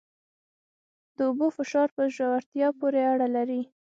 د 1.15 1.17
اوبو 1.29 1.47
فشار 1.57 1.87
په 1.95 2.03
ژورتیا 2.15 2.67
پورې 2.79 3.01
اړه 3.13 3.27
لري. 3.35 3.61